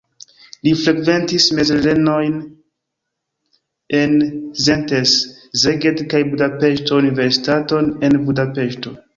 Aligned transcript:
Li 0.67 0.71
frekventis 0.83 1.45
mezlernejojn 1.57 2.39
en 3.99 4.15
Szentes, 4.69 5.13
Szeged 5.65 6.03
kaj 6.15 6.23
Budapeŝto, 6.33 7.01
universitaton 7.07 7.93
en 8.11 8.23
Budapeŝto. 8.31 9.01